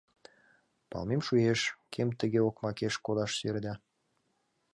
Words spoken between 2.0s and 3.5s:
тыге окмакеш кодаш